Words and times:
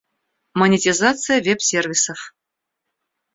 Монетизация 0.59 1.41
веб-сервисов 1.43 2.19